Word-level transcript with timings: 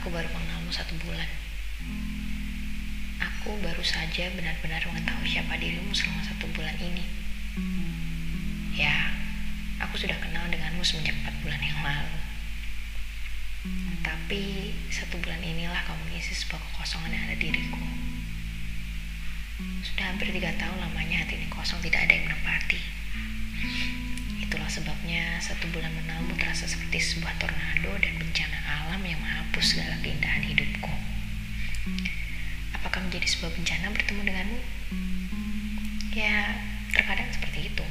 kamu 0.00 0.72
satu 0.72 0.96
bulan. 1.04 1.28
Aku 3.20 3.52
baru 3.60 3.84
saja 3.84 4.32
benar-benar 4.32 4.80
mengetahui 4.88 5.28
siapa 5.28 5.60
dirimu 5.60 5.92
selama 5.92 6.24
satu 6.24 6.48
bulan 6.56 6.72
ini. 6.80 7.04
Ya, 8.72 9.12
aku 9.76 10.00
sudah 10.00 10.16
kenal 10.24 10.48
denganmu 10.48 10.80
semenjak 10.80 11.12
empat 11.20 11.36
bulan 11.44 11.60
yang 11.60 11.80
lalu. 11.84 12.16
Tapi 14.00 14.72
satu 14.88 15.20
bulan 15.20 15.44
inilah 15.44 15.84
kamu 15.84 16.00
mengisi 16.08 16.32
sebuah 16.32 16.62
kekosongan 16.64 17.12
yang 17.12 17.24
ada 17.28 17.36
diriku. 17.36 17.84
Sudah 19.84 20.16
hampir 20.16 20.32
tiga 20.32 20.56
tahun 20.56 20.80
lamanya 20.80 21.28
hati 21.28 21.36
ini 21.36 21.52
kosong 21.52 21.84
tidak 21.84 22.08
ada 22.08 22.12
yang 22.16 22.24
menempati. 22.24 22.59
Sebabnya 24.70 25.42
satu 25.42 25.66
bulan 25.74 25.90
menalmu 25.90 26.38
terasa 26.38 26.62
seperti 26.62 27.02
sebuah 27.02 27.34
tornado 27.42 27.90
dan 27.98 28.14
bencana 28.22 28.54
alam 28.62 29.02
yang 29.02 29.18
menghapus 29.18 29.74
segala 29.74 29.98
keindahan 29.98 30.46
hidupku. 30.46 30.94
Apakah 32.78 33.02
menjadi 33.02 33.26
sebuah 33.26 33.50
bencana 33.50 33.90
bertemu 33.90 34.20
denganmu? 34.30 34.60
Ya, 36.14 36.54
terkadang 36.94 37.26
seperti 37.34 37.66
itu. 37.66 37.82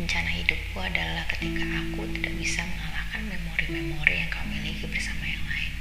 Bencana 0.00 0.40
hidupku 0.40 0.78
adalah 0.80 1.28
ketika 1.28 1.68
aku 1.68 2.08
tidak 2.16 2.32
bisa 2.40 2.64
mengalahkan 2.64 3.28
memori-memori 3.28 4.24
yang 4.24 4.32
kau 4.32 4.40
miliki 4.48 4.88
bersama 4.88 5.28
yang 5.28 5.44
lain. 5.52 5.72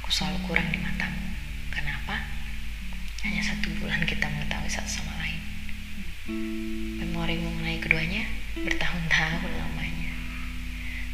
Aku 0.00 0.08
selalu 0.08 0.48
kurang 0.48 0.72
di 0.72 0.80
matamu. 0.80 1.28
Kenapa? 1.68 2.24
Hanya 3.20 3.44
satu 3.44 3.68
bulan 3.84 4.00
kita 4.08 4.32
mengetahui 4.32 4.72
satu 4.72 4.88
sama 4.88 5.12
lain. 5.20 6.63
Memori 7.34 7.50
mengenai 7.50 7.78
keduanya 7.82 8.22
bertahun-tahun 8.54 9.52
lamanya. 9.58 10.12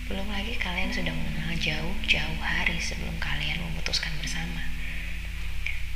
Belum 0.05 0.29
lagi 0.29 0.53
kalian 0.61 0.93
sudah 0.93 1.17
mengenal 1.17 1.57
jauh-jauh 1.57 2.41
hari 2.45 2.77
sebelum 2.77 3.17
kalian 3.17 3.57
memutuskan 3.57 4.13
bersama. 4.21 4.61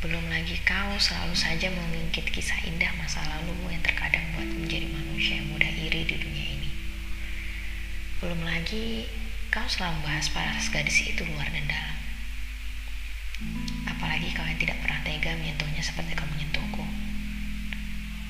Belum 0.01 0.25
lagi 0.33 0.57
kau 0.65 0.97
selalu 0.97 1.37
saja 1.37 1.69
mengungkit 1.69 2.25
kisah 2.33 2.57
indah 2.65 2.89
masa 2.97 3.21
lalumu 3.29 3.69
yang 3.69 3.85
terkadang 3.85 4.25
buat 4.33 4.49
menjadi 4.49 4.89
manusia 4.89 5.45
yang 5.45 5.49
mudah 5.53 5.69
iri 5.69 6.09
di 6.09 6.17
dunia 6.17 6.47
ini. 6.57 6.71
Belum 8.25 8.41
lagi 8.49 9.05
kau 9.53 9.69
selalu 9.69 10.09
membahas 10.09 10.33
para 10.33 10.57
gadis 10.57 11.05
itu 11.05 11.21
luar 11.29 11.53
dan 11.53 11.69
dalam. 11.69 11.99
Apalagi 13.93 14.33
kau 14.33 14.47
yang 14.49 14.57
tidak 14.57 14.81
pernah 14.81 15.05
tega 15.05 15.37
menyentuhnya 15.37 15.85
seperti 15.85 16.17
kau 16.17 16.25
menyentuhku. 16.33 16.54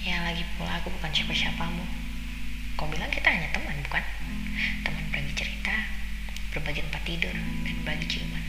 Ya 0.05 0.21
lagi 0.21 0.45
pula 0.61 0.77
aku 0.77 0.93
bukan 0.93 1.09
siapa-siapamu. 1.09 1.81
Kau 2.77 2.85
bilang 2.93 3.09
kita 3.09 3.25
hanya 3.33 3.49
teman, 3.57 3.73
bukan? 3.89 4.05
Teman 4.85 5.01
berbagi 5.09 5.33
cerita, 5.33 5.73
berbagi 6.53 6.85
tempat 6.85 7.03
tidur, 7.09 7.33
dan 7.33 7.75
berbagi 7.81 8.07
ciuman. 8.13 8.45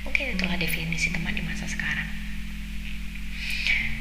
Mungkin 0.00 0.40
itulah 0.40 0.56
definisi 0.56 1.12
teman 1.12 1.36
di 1.36 1.44
masa 1.44 1.68
sekarang. 1.68 2.08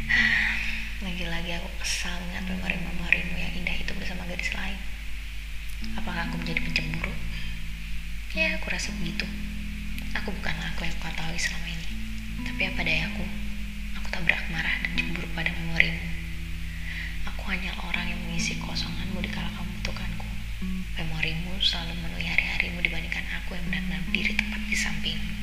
Lagi-lagi 1.03 1.59
aku 1.59 1.69
kesal 1.83 2.15
dengan 2.31 2.55
memori-memorimu 2.55 3.35
yang 3.35 3.51
indah 3.59 3.75
itu 3.75 3.91
bersama 3.99 4.23
gadis 4.31 4.55
lain. 4.55 4.79
Apakah 5.99 6.31
aku 6.31 6.39
menjadi 6.39 6.63
pencemburu? 6.63 7.11
Ya, 8.31 8.55
aku 8.55 8.71
rasa 8.71 8.95
begitu. 8.95 9.27
Aku 10.15 10.31
bukanlah 10.31 10.71
aku 10.71 10.87
yang 10.87 10.95
kau 11.03 11.11
tahu 11.11 11.35
selama 11.35 11.67
ini. 11.67 11.91
Tapi 12.47 12.61
apa 12.63 12.81
dayaku, 12.87 13.27
aku 13.27 13.38
Memorimu 20.99 21.55
selalu 21.63 21.95
memenuhi 21.95 22.27
hari-harimu 22.27 22.83
dibandingkan 22.83 23.23
aku 23.39 23.55
yang 23.55 23.63
benar-benar 23.71 24.03
berdiri 24.11 24.35
tepat 24.35 24.61
di 24.67 24.75
sampingmu. 24.75 25.38